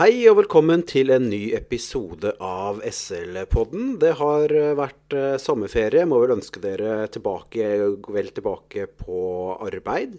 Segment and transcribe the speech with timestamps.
[0.00, 3.98] Hei og velkommen til en ny episode av SL-podden.
[4.00, 6.06] Det har eh, vært eh, sommerferie.
[6.08, 7.66] Må vel ønske dere tilbake,
[8.08, 9.18] vel tilbake på
[9.60, 10.14] arbeid.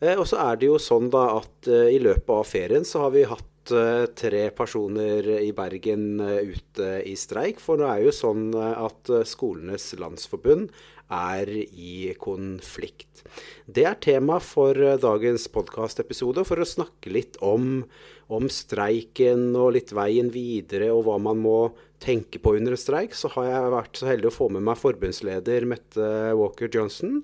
[0.00, 3.14] Eh, og så er det jo sånn da at i løpet av ferien så har
[3.14, 3.46] vi hatt
[4.18, 7.62] tre personer i Bergen ute i streik.
[7.62, 10.72] For nå er jo sånn at Skolenes landsforbund
[11.10, 13.24] er i konflikt.
[13.66, 17.84] Det er tema for dagens podkastepisode, for å snakke litt om
[18.30, 21.58] om streiken og litt veien videre og hva man må
[22.00, 24.78] tenke på under en streik, så har jeg vært så heldig å få med meg
[24.80, 27.20] forbundsleder Mette Walker Johnson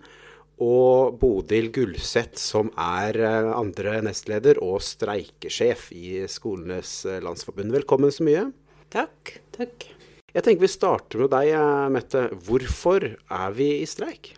[0.62, 7.74] og Bodil Gullseth, som er eh, andre nestleder og streikesjef i Skolenes eh, landsforbund.
[7.76, 8.48] Velkommen så mye.
[8.92, 9.36] Takk.
[9.56, 9.90] Takk.
[10.36, 12.22] Jeg tenker vi starter med deg, eh, Mette.
[12.44, 14.34] Hvorfor er vi i streik?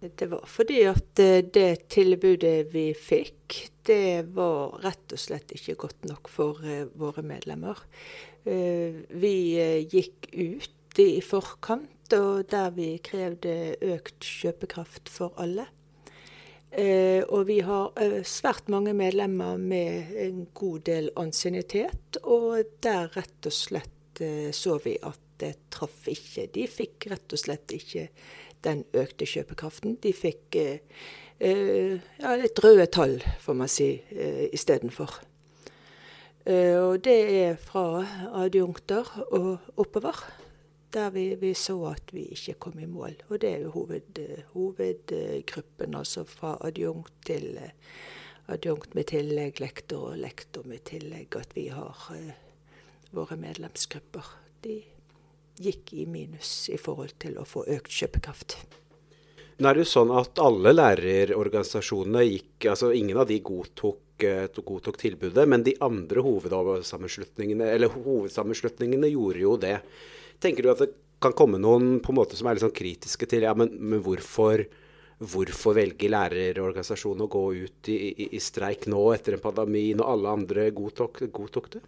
[0.00, 1.20] Det var fordi at
[1.52, 7.20] det tilbudet vi fikk, det var rett og slett ikke godt nok for uh, våre
[7.20, 7.76] medlemmer.
[8.40, 9.34] Vi
[9.92, 15.66] gikk ut i forkant, og der vi krevde økt kjøpekraft for alle.
[17.28, 17.92] og vi har
[18.24, 23.99] svært mange medlemmer med en god del ansiennitet, og der rett og slett
[24.52, 26.50] så vi at det traff ikke.
[26.52, 28.08] De fikk rett og slett ikke
[28.64, 29.96] den økte kjøpekraften.
[30.04, 30.58] De fikk
[31.40, 35.14] Eh, ja, litt røde tall, får man si, eh, istedenfor.
[36.44, 38.04] Eh, og det er fra
[38.42, 40.20] adjunkter og oppover,
[40.92, 43.16] der vi, vi, så at vi ikke kom i mål.
[43.30, 44.20] Og det er jo hoved,
[44.52, 47.56] hovedgruppen, altså fra adjunkt til
[48.48, 51.96] adjunkt med tillegg, lektor og lektor med tillegg, at vi har
[53.16, 54.26] våre medlemsgrupper.
[54.64, 54.80] De
[55.60, 58.56] gikk i minus i forhold til å få økt kjøpekraft.
[59.60, 64.46] Nå er det jo sånn at alle lærerorganisasjonene gikk altså Ingen av de godtok, eh,
[64.56, 69.76] godtok tilbudet, men de andre hovedsammenslutningene, hovedsammenslutningene gjorde jo det.
[70.40, 70.90] Tenker du at det
[71.20, 74.00] kan komme noen på en måte som er litt sånn kritiske til ja, men, men
[74.04, 74.64] hvorfor,
[75.20, 80.14] hvorfor velger lærerorganisasjonene å gå ut i, i, i, streik nå etter en pandemi, når
[80.14, 81.84] alle andre godtok, godtok det?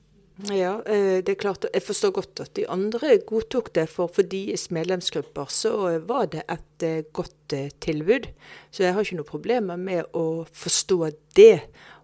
[0.51, 1.67] Ja, eh, det er klart.
[1.71, 6.43] Jeg forstår godt at de andre godtok det, for for deres medlemsgrupper så var det
[6.51, 8.27] et eh, godt eh, tilbud.
[8.71, 11.61] Så jeg har ikke noe problemer med å forstå det.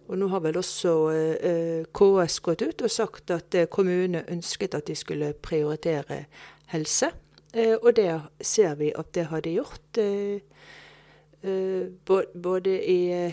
[0.07, 0.91] Og nå har vel også
[1.93, 6.23] KS gått ut og sagt at kommunene ønsket at de skulle prioritere
[6.71, 7.11] helse.
[7.53, 9.99] Og det ser vi at det har de gjort.
[11.41, 11.87] Eh,
[12.33, 13.31] både i,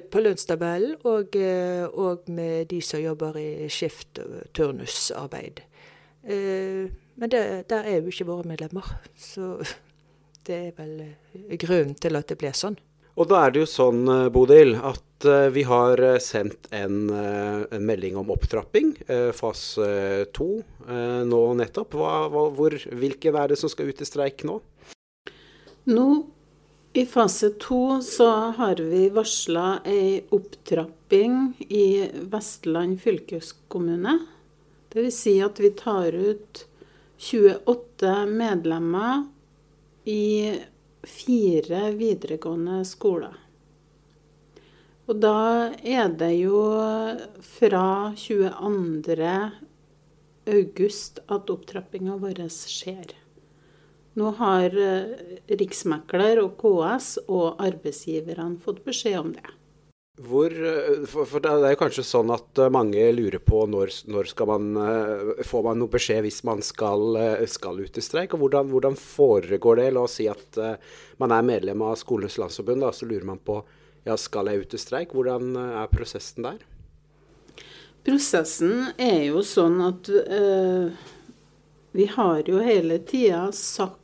[0.10, 5.60] på lønnstabellen og, eh, og, med de som jobber i skift- og turnusarbeid.
[6.24, 6.88] Eh,
[7.20, 8.88] men det, der er jo ikke våre medlemmer.
[9.20, 9.58] Så
[10.48, 12.80] det er vel grunnen til at det blir sånn.
[13.20, 18.30] Og da er det jo sånn, Bodil, at vi har sendt en, en melding om
[18.32, 18.94] opptrapping,
[19.36, 19.88] fase
[20.32, 20.62] to,
[21.28, 21.98] nå nettopp.
[22.00, 24.56] Hva, hva, hvor, hvilken er det som skal ut i streik nå?
[25.90, 26.06] Nå
[26.92, 34.18] i fase to så har vi varsla ei opptrapping i Vestland fylkeskommune.
[34.92, 35.18] Dvs.
[35.20, 36.64] Si at vi tar ut
[37.16, 39.22] 28 medlemmer
[40.04, 40.58] i
[41.02, 43.38] fire videregående skoler.
[45.06, 46.58] Og da er det jo
[47.54, 47.86] fra
[48.18, 49.32] 22.
[50.58, 53.14] august at opptrappinga vår skjer.
[54.20, 59.54] Nå har eh, Riksmekler og KS og arbeidsgiverne fått beskjed om det.
[60.20, 64.28] Hvor, eh, for, Det er jo kanskje sånn at eh, mange lurer på når, når
[64.34, 64.66] skal man
[65.46, 67.16] får man noe beskjed hvis man skal,
[67.48, 68.34] skal ut i streik.
[68.34, 69.92] og hvordan, hvordan, foregår det?
[69.96, 70.58] La oss si at
[71.22, 73.62] man er medlem av Skolenes landsforbund, da, så lurer man på
[74.04, 75.16] ja, skal jeg ut i streik.
[75.16, 76.60] Hvordan er prosessen der?
[78.04, 80.92] Prosessen er jo sånn at øh,
[81.92, 83.99] vi har jo hele tida sagt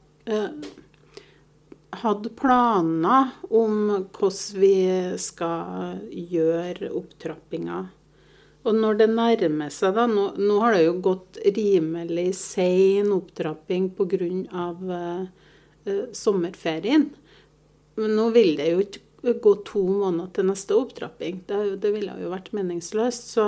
[2.02, 4.78] hadde planer om hvordan vi
[5.22, 7.84] skal gjøre opptrappinga.
[8.66, 13.92] Og når det nærmer seg, da Nå, nå har det jo gått rimelig sein opptrapping
[13.94, 14.30] pga.
[14.56, 15.26] Uh,
[15.86, 17.08] uh, sommerferien.
[17.96, 21.44] Men nå vil det jo ikke gå to måneder til neste opptrapping.
[21.46, 23.30] Det, det ville jo vært meningsløst.
[23.36, 23.46] Så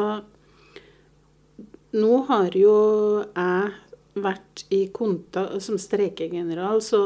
[1.98, 2.78] nå har jo
[3.26, 3.74] jeg
[4.24, 7.00] vært i kontakt Som streikegeneral så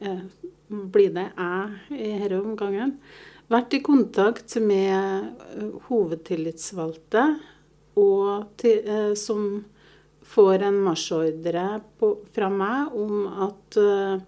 [0.00, 0.22] eh,
[0.68, 2.96] blir det jeg i denne omgangen.
[3.48, 7.24] Vært i kontakt med eh, hovedtillitsvalgte
[7.98, 9.64] og til, eh, som
[10.28, 11.64] får en marsjordre
[12.34, 14.18] fra meg om at eh,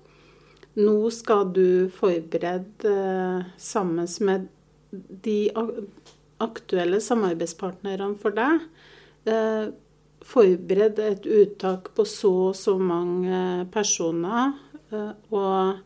[0.81, 4.49] nå skal du forberede eh, sammen med
[5.27, 5.53] de
[6.41, 8.65] aktuelle samarbeidspartnerne for deg
[10.21, 14.53] eh, forberede et uttak på så og så mange personer.
[14.91, 15.79] Eh, og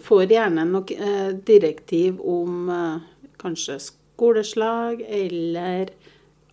[0.00, 5.92] får gjerne nok eh, direktiv om eh, kanskje skoleslag eller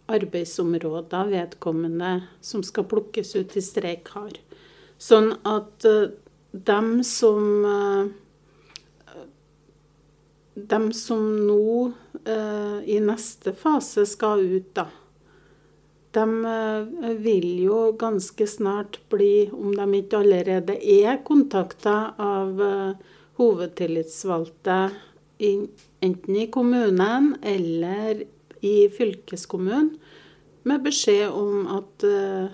[0.07, 4.38] arbeidsområder vedkommende som skal plukkes ut til streik, har.
[4.97, 5.83] Sånn at
[6.51, 7.68] dem som
[10.56, 11.91] dem som nå
[12.88, 14.88] i neste fase skal ut, da,
[16.17, 22.63] de vil jo ganske snart bli, om de ikke allerede er kontakta av
[23.37, 24.79] hovedtillitsvalgte
[26.01, 28.23] enten i kommunen eller
[28.65, 29.93] i fylkeskommunen
[30.67, 32.49] med beskjed om at uh,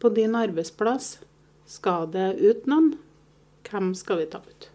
[0.00, 1.16] på din arbeidsplass
[1.68, 2.94] skal det ut noen.
[3.66, 4.70] Hvem skal vi ta ut?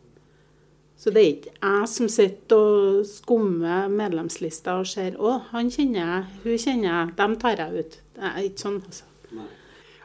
[1.02, 6.02] Så det er ikke jeg som sitter og skummer medlemslista og ser å, han kjenner
[6.04, 7.98] jeg, hun kjenner jeg, dem tar jeg ut.
[8.14, 9.08] Det er ikke sånn, altså.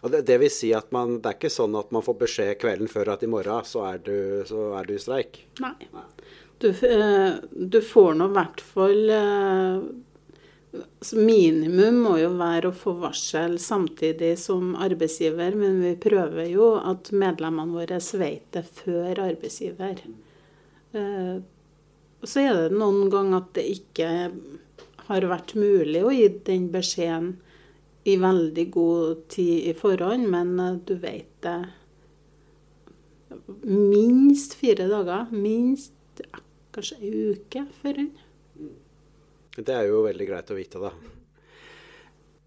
[0.06, 2.88] Det, det, vil si at man, det er ikke sånn at man får beskjed kvelden
[2.88, 4.16] før at i morgen så er du,
[4.48, 5.40] så er du i streik?
[5.60, 5.74] Nei.
[6.62, 9.80] Du, eh, du får nå i hvert fall eh,
[11.16, 17.12] Minimum må jo være å få varsel samtidig som arbeidsgiver, men vi prøver jo at
[17.12, 20.00] medlemmene våre vet det før arbeidsgiver.
[20.96, 21.36] Eh,
[22.26, 24.10] så er det noen ganger at det ikke
[25.06, 27.34] har vært mulig å gi den beskjeden
[28.06, 31.58] i veldig god tid i forhånd, men eh, du vet det
[33.66, 35.26] minst fire dager.
[35.34, 36.40] Minst ja,
[36.74, 38.02] kanskje ei uke før.
[39.56, 40.92] Det er jo veldig greit å vite, da.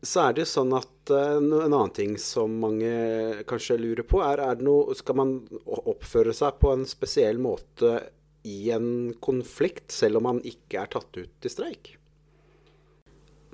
[0.01, 4.21] Så er det jo sånn at uh, en annen ting som mange kanskje lurer på,
[4.23, 5.33] er, er det noe Skal man
[5.67, 7.97] oppføre seg på en spesiell måte
[8.43, 11.95] i en konflikt, selv om man ikke er tatt ut i streik?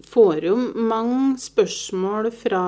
[0.06, 2.64] Får jo mange spørsmål fra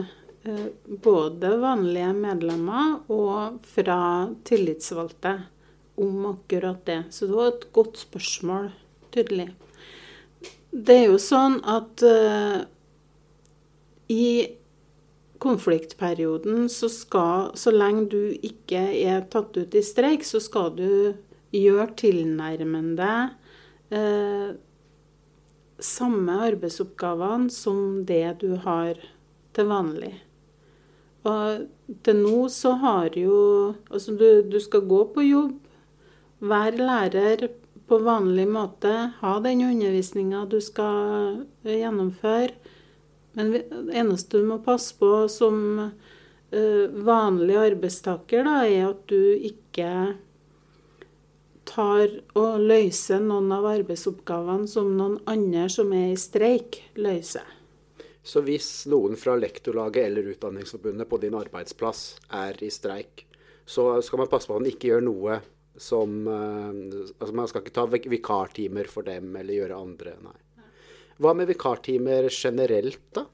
[0.00, 0.66] uh,
[1.04, 4.00] både vanlige medlemmer og fra
[4.48, 5.36] tillitsvalgte
[6.00, 7.02] om akkurat det.
[7.10, 8.70] Så det var et godt spørsmål,
[9.12, 9.50] tydelig.
[10.70, 12.62] Det er jo sånn at uh,
[14.10, 14.56] i
[15.40, 20.90] konfliktperioden så skal Så lenge du ikke er tatt ut i streik, så skal du
[21.54, 23.12] gjøre tilnærmende
[23.90, 24.50] eh,
[25.80, 29.00] samme arbeidsoppgavene som det du har
[29.56, 30.12] til vanlig.
[31.28, 35.58] Og til nå så har jo Altså, du, du skal gå på jobb,
[36.40, 37.48] være lærer
[37.90, 42.54] på vanlig måte ha den undervisninga du skal gjennomføre.
[43.34, 43.64] Men det
[43.98, 49.18] eneste du må passe på som uh, vanlig arbeidstaker, da, er at du
[49.50, 49.90] ikke
[51.70, 57.46] tar og løser noen av arbeidsoppgavene som noen andre som er i streik, løser.
[58.22, 62.02] Så hvis noen fra lektorlaget eller Utdanningsforbundet på din arbeidsplass
[62.36, 63.24] er i streik,
[63.64, 65.40] så skal man passe på at man ikke gjør noe
[65.80, 66.74] som uh,
[67.14, 70.36] Altså man skal ikke ta vikartimer for dem eller gjøre andre, nei.
[71.20, 73.26] Hva med vikartimer generelt, da?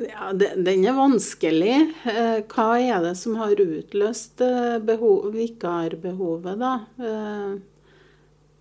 [0.00, 1.76] Ja, Den er vanskelig.
[2.04, 6.72] Eh, hva er det som har utløst eh, behov, vikarbehovet, da?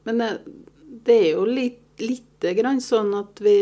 [0.05, 0.21] Men
[1.05, 3.55] det er jo litt, lite grann sånn at vi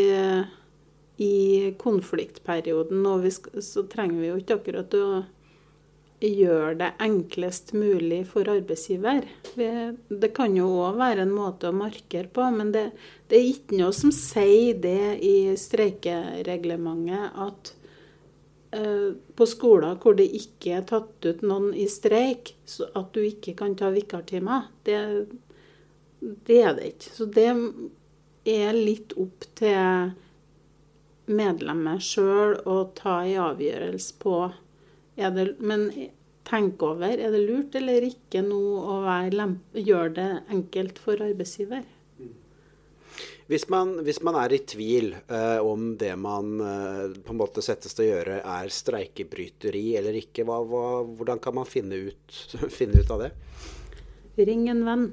[1.23, 3.31] i konfliktperioden og vi,
[3.63, 5.05] så trenger vi jo ikke akkurat å
[6.29, 9.25] gjøre det enklest mulig for arbeidsgiver.
[9.55, 12.85] Det kan jo òg være en måte å markere på, men det,
[13.27, 17.73] det, er ikke noe som sier det i streikereglementet at
[18.77, 22.55] uh, på skoler hvor det ikke er tatt ut noen i streik,
[22.93, 24.69] at du ikke kan ta vikartimer.
[24.87, 24.99] Det,
[26.47, 27.15] det er det ikke.
[27.19, 27.49] Så det
[28.53, 30.13] er litt opp til
[31.23, 34.37] medlemmet sjøl å ta en avgjørelse på
[35.15, 35.89] det, men
[36.47, 38.61] tenk over er det lurt eller ikke nå
[38.93, 39.01] å
[39.77, 41.83] gjøre det enkelt for arbeidsgiver.
[43.51, 47.61] Hvis man, hvis man er i tvil eh, om det man eh, på en måte
[47.61, 52.37] settes til å gjøre er streikebryteri eller ikke, hva, hva, hvordan kan man finne ut,
[52.77, 53.33] finne ut, av det?
[54.39, 55.09] Ring en venn.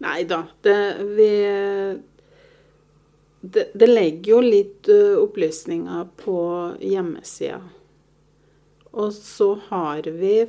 [0.00, 0.44] Nei da.
[0.62, 0.78] Det,
[1.18, 1.32] vi,
[3.42, 6.38] det, det legger jo litt uh, opplysninger på
[6.78, 7.58] hjemmesida.
[8.92, 10.46] Og så har vi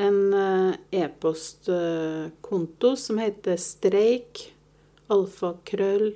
[0.00, 4.54] en eh, e-postkonto som heter streik
[5.10, 6.14] alfakrøll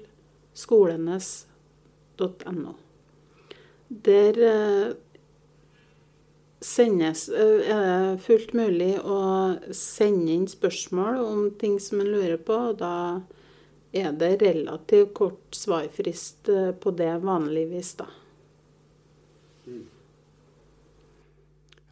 [0.56, 2.74] skolenes.no.
[3.88, 4.92] Der eh,
[6.64, 9.20] sendes, eh, er det fullt mulig å
[9.74, 12.54] sende inn spørsmål om ting som en lurer på.
[12.70, 13.20] og Da
[13.92, 16.48] er det relativt kort svarfrist
[16.80, 18.06] på det vanligvis, da.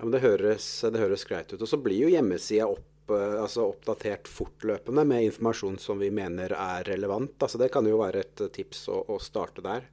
[0.03, 1.61] Ja, men Det høres, det høres greit ut.
[1.63, 6.51] Og så blir jo hjemmesida opp, eh, altså oppdatert fortløpende med informasjon som vi mener
[6.51, 7.37] er relevant.
[7.39, 9.85] Altså Det kan jo være et tips å, å starte der.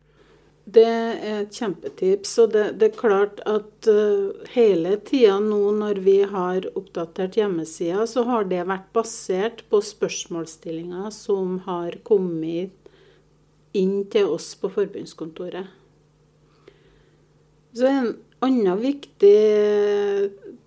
[0.66, 2.32] Det er et kjempetips.
[2.42, 8.08] Og det, det er klart at uh, hele tida nå når vi har oppdatert hjemmesida,
[8.10, 12.74] så har det vært basert på spørsmålsstillinger som har kommet
[13.78, 15.70] inn til oss på forbundskontoret.
[17.78, 18.10] Så en
[18.46, 19.36] annen viktig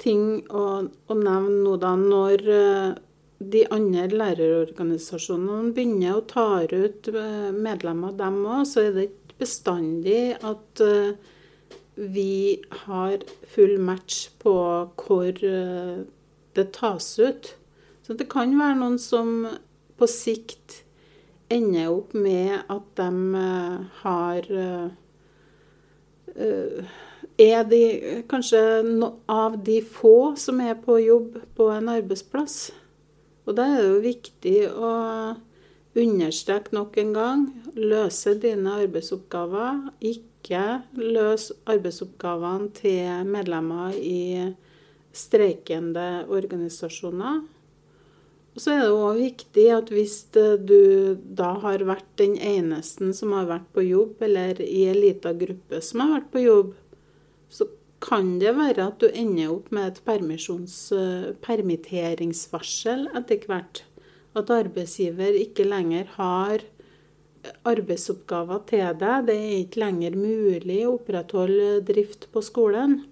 [0.02, 2.95] ting å, å nevne nå da, når uh,
[3.43, 9.38] de andre lærerorganisasjonene begynner å ta ut uh, medlemmer, dem òg, så er det ikke
[9.43, 11.14] bestandig at uh,
[11.97, 14.55] vi har full match på
[14.97, 17.50] hvor det tas ut.
[18.00, 19.45] Så det kan være noen som
[20.00, 20.79] på sikt
[21.52, 23.45] ender opp med at de
[24.00, 24.49] har
[27.43, 27.83] Er de
[28.31, 28.61] kanskje
[29.31, 32.71] av de få som er på jobb på en arbeidsplass.
[33.49, 34.91] Og da er det jo viktig å
[35.99, 39.89] understreke nok en gang løse dine arbeidsoppgaver.
[40.13, 44.53] Ikke løs arbeidsoppgavene til medlemmer i
[45.13, 47.43] streikende organisasjoner.
[48.53, 53.33] Og så er det òg viktig at hvis du da har vært den eneste som
[53.33, 56.75] har vært på jobb, eller i en liten gruppe som har vært på jobb,
[57.52, 57.68] så
[58.02, 60.00] kan det være at du ender opp med et
[61.47, 63.85] permitteringsvarsel etter hvert.
[64.35, 66.64] At arbeidsgiver ikke lenger har
[67.68, 69.26] arbeidsoppgaver til deg.
[69.28, 73.02] Det er ikke lenger mulig å opprettholde drift på skolen.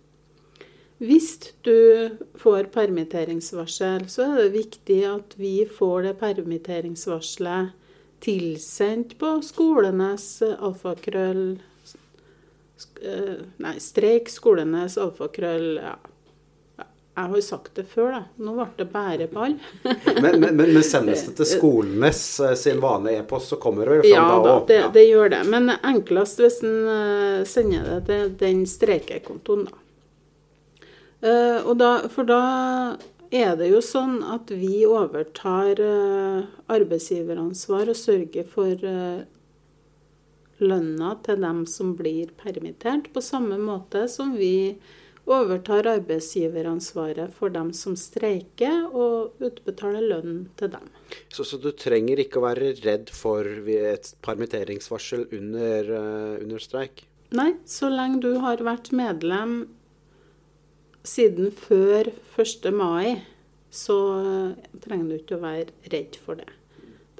[1.00, 7.72] Hvis du får permitteringsvarsel, så er det viktig at vi får det permitteringsvarselet
[8.20, 11.56] tilsendt på skolenes alfakrøll
[13.60, 15.94] Nei, streik skolenes alfakrøll ja,
[17.20, 18.20] jeg har jo sagt det før, da.
[18.40, 19.56] Nå ble det bare ball.
[20.22, 24.04] men, men, men, sendes det til skolenes eh, sin vanlige e-post, så kommer det vel
[24.06, 24.72] fram ja, da òg?
[24.72, 25.40] Ja, det gjør det.
[25.52, 29.82] Men enklest hvis en uh, sender det til den streikekontoen, da.
[31.20, 31.90] Uh, og da.
[32.14, 32.40] For da
[33.28, 38.86] er det jo sånn at vi overtar uh, arbeidsgiveransvar og sørger for
[40.62, 44.78] lønna til dem som blir permittert, på samme måte som vi
[45.30, 50.88] overtar arbeidsgiveransvaret for dem som streiker, og utbetaler lønn til dem.
[51.28, 57.04] Så, så, du trenger ikke å være redd for et permitteringsvarsel under, uh, under streik?
[57.36, 59.62] Nei, så lenge du har vært medlem
[61.06, 62.70] siden før 1.
[62.74, 63.20] mai,
[63.70, 66.48] så uh, trenger du ikke å være redd for det.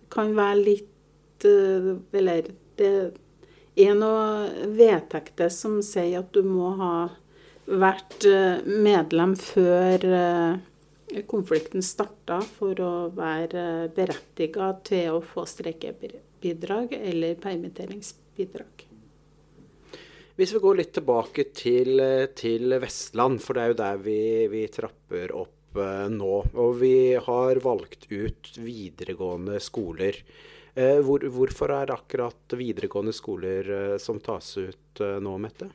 [0.01, 2.95] Det kan være litt uh, Eller det
[3.77, 6.95] er noe vedtekter som sier at du må ha
[7.71, 16.95] vært eh, medlem før eh, konflikten starta for å være berettiga til å få streikebidrag
[16.99, 18.87] eller permitteringsbidrag.
[20.41, 22.01] Hvis vi går litt tilbake til,
[22.39, 26.37] til Vestland, for det er jo der vi, vi trapper opp eh, nå.
[26.55, 30.17] Og vi har valgt ut videregående skoler.
[30.75, 35.67] Hvor, hvorfor er det akkurat videregående skoler som tas ut nå, Mette?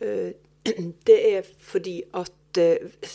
[1.08, 2.58] Det er fordi at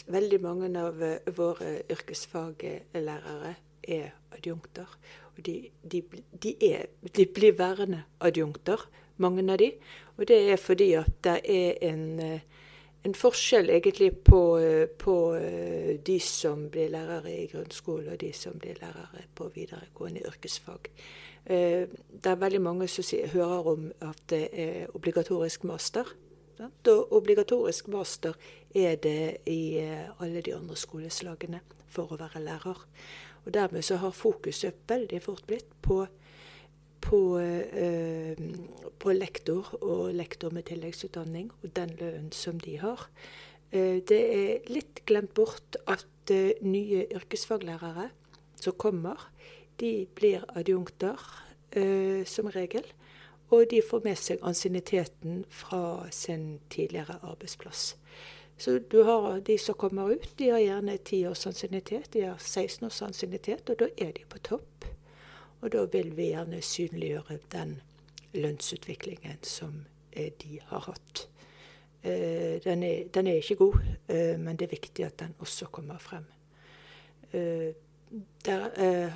[0.08, 1.04] veldig mange av
[1.36, 3.52] våre yrkesfaglærere
[3.84, 4.88] er adjunkter.
[5.36, 6.02] Og de, de,
[6.44, 8.88] de, er, de, blir værende adjunkter,
[9.18, 9.72] mange av de.
[10.16, 12.06] Og det er fordi at det er en,
[13.06, 14.40] en forskjell egentlig på,
[14.98, 15.16] på
[16.08, 20.90] de som blir lærere i grunnskole, og de som blir lærere på videregående yrkesfag.
[21.46, 26.10] Det er veldig mange som hører om at det er obligatorisk master.
[26.60, 28.34] Og obligatorisk master
[28.76, 31.60] er det i eh, alle de andre skoleslagene
[31.92, 32.80] for å være lærer.
[33.46, 36.06] Og Dermed så har fokuset veldig fort blitt på,
[37.06, 38.36] på, eh,
[39.00, 43.08] på lektor og lektor med tilleggsutdanning og den lønnen som de har.
[43.72, 48.10] Eh, det er litt glemt bort at eh, nye yrkesfaglærere
[48.62, 49.30] som kommer,
[49.80, 51.20] de blir adjunkter
[52.26, 52.86] som regel.
[53.52, 57.98] Og de får med seg ansienniteten fra sin tidligere arbeidsplass.
[58.58, 62.38] Så du har de som kommer ut, de har gjerne 10 års ansiennitet, de har
[62.40, 64.95] 16 års ansiennitet, og da er de på topp.
[65.66, 67.80] Og da vil vi gjerne synliggjøre den
[68.38, 69.80] lønnsutviklingen som
[70.12, 71.24] eh, de har hatt.
[72.04, 75.66] Eh, den er, den er ikke god, eh, men det er viktig at den også
[75.66, 76.26] kommer frem.
[78.46, 79.10] Der,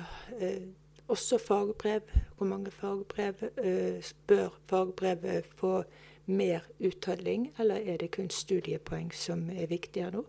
[1.08, 2.00] også fagbrev.
[2.36, 3.34] Hvor mange fagbrev?
[4.26, 5.84] Bør fagbrevet få
[6.26, 10.24] mer uttelling, eller er det kun studiepoeng som er viktigere nå?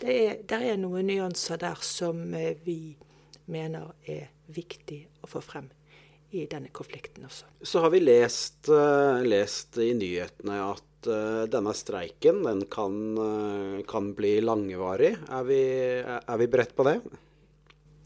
[0.00, 2.32] Det er, der er noen nyanser der som
[2.64, 2.96] vi
[3.52, 5.68] mener er viktig å få frem
[6.34, 7.46] i denne konflikten også.
[7.62, 8.68] Så har vi lest,
[9.24, 15.14] lest i nyhetene at uh, denne streiken den kan, uh, kan, bli langvarig.
[15.30, 15.60] Er vi,
[16.02, 16.98] er vi beredt på det?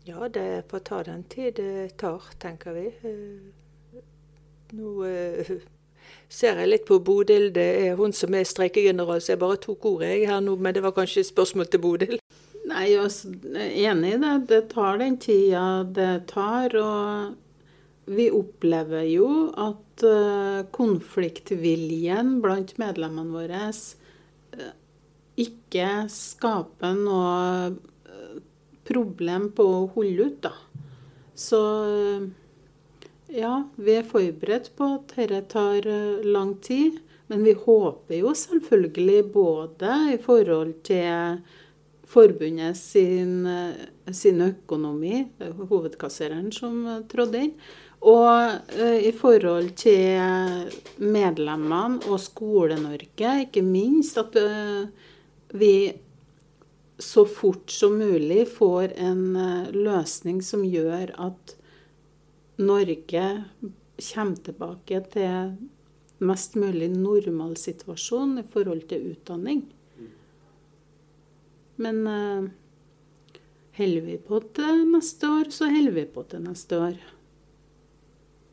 [0.05, 2.87] Ja, det får ta den tid det tar, tenker vi.
[4.77, 4.93] Nå
[6.31, 7.51] ser jeg litt på Bodil.
[7.55, 10.57] Det er hun som er streikegeneral, så jeg bare tok ordet jeg her nå.
[10.57, 12.19] Men det var kanskje et spørsmål til Bodil?
[12.71, 13.07] Nei, jeg
[13.50, 14.35] er enig i det.
[14.50, 16.77] Det tar den tida det tar.
[16.79, 24.71] Og vi opplever jo at uh, konfliktviljen blant medlemmene våre uh,
[25.41, 28.39] ikke skaper noe uh,
[28.87, 30.55] problem på å holde ut, da.
[31.41, 31.61] Så
[33.33, 35.87] ja, vi er forberedt på at dette tar
[36.27, 36.99] lang tid.
[37.31, 41.39] Men vi håper jo selvfølgelig både i forhold til
[42.11, 43.47] forbundet sin,
[44.11, 47.55] sin økonomi, er hovedkassereren som trådte inn,
[48.00, 50.21] og uh, i forhold til
[50.99, 54.38] medlemmene og Skole-Norge, ikke minst, at
[55.52, 55.75] vi
[57.00, 59.23] så fort som mulig får en
[59.73, 61.55] løsning som gjør at
[62.61, 63.25] Norge
[64.00, 65.55] kommer tilbake til
[66.21, 69.62] mest mulig normal situasjon i forhold til utdanning.
[71.81, 72.03] Men
[73.79, 76.99] holder vi på til neste år, så holder vi på til neste år.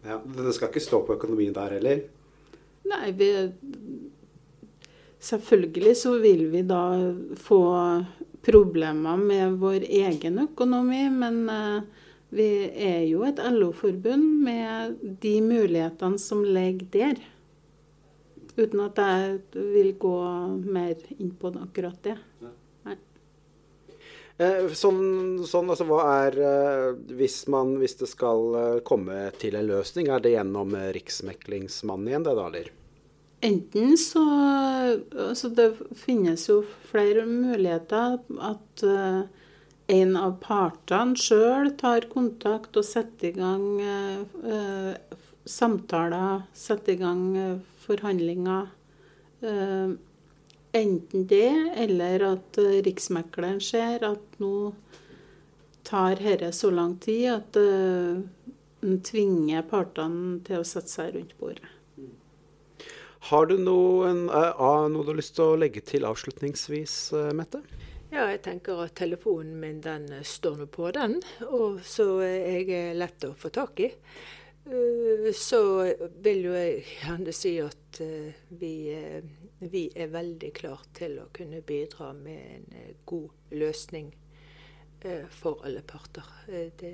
[0.08, 2.04] Ja, Det skal ikke stå på økonomien der heller?
[2.88, 3.30] Nei, vi,
[5.20, 6.84] selvfølgelig så vil vi da
[7.36, 7.62] få
[8.48, 11.02] problemer med vår egen økonomi.
[11.12, 11.82] Men uh,
[12.30, 17.20] vi er jo et LO-forbund med de mulighetene som ligger der.
[18.58, 20.16] Uten at jeg vil gå
[20.64, 22.16] mer inn på akkurat det.
[24.38, 29.58] Eh, sånn, sånn, altså hva er eh, hvis, man, hvis det skal eh, komme til
[29.58, 32.70] en løsning, er det gjennom Riksmeklingsmannen igjen, det da, eller?
[33.48, 34.22] Enten så
[35.30, 38.18] altså Det finnes jo flere muligheter.
[38.42, 38.82] At
[39.94, 43.68] en av partene sjøl tar kontakt og setter i gang
[45.46, 48.74] samtaler, setter i gang forhandlinger.
[50.78, 54.74] Enten det, eller at uh, Riksmekleren ser at nå
[55.88, 58.20] tar dette så lang tid at uh,
[58.84, 61.74] den tvinger partene til å sette seg rundt bordet.
[63.32, 66.98] Har du noen, uh, noe du har lyst til å legge til avslutningsvis,
[67.36, 67.64] Mette?
[68.12, 71.18] Ja, jeg tenker at telefonen min den står nå på, den.
[71.50, 73.90] Og så er jeg lett å få tak i.
[75.36, 75.60] Så
[76.24, 78.00] vil jo jeg gjerne si at
[78.62, 78.72] vi
[79.60, 84.12] vi er veldig klar til å kunne bidra med en eh, god løsning
[85.02, 86.30] eh, for alle parter.
[86.48, 86.94] Eh, det,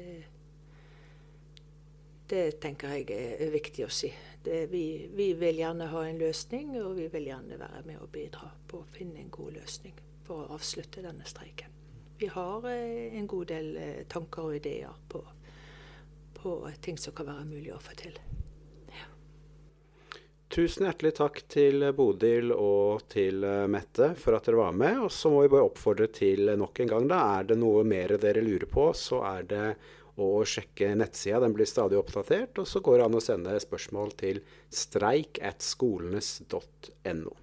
[2.29, 4.13] det, tenker jeg er viktig å si.
[4.43, 8.11] Det, vi, vi, vil gjerne ha en løsning, og vi vil gjerne være med og
[8.15, 11.71] bidra på å finne en god løsning for å avslutte denne streiken.
[12.19, 13.73] Vi har en god del
[14.07, 15.19] tanker og ideer på,
[16.37, 18.15] på ting som kan være mulig å få til.
[20.53, 24.99] Tusen hjertelig takk til Bodil og til eh, Mette for at dere var med.
[25.01, 27.21] Og så må vi bare oppfordre til nok en gang, da.
[27.39, 29.63] Er det noe mer dere lurer på, så er det
[30.21, 31.41] å sjekke nettsida.
[31.41, 32.61] Den blir stadig oppdatert.
[32.61, 37.33] Og så går det an å sende spørsmål til streik at skolenes.no.